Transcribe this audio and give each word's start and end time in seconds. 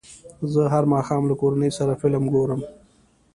زه 0.53 0.61
هر 0.73 0.83
ماښام 0.93 1.23
له 1.29 1.35
کورنۍ 1.41 1.71
سره 1.77 1.99
فلم 2.01 2.23
ګورم. 2.33 2.61